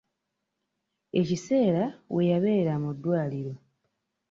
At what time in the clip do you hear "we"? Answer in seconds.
2.13-2.21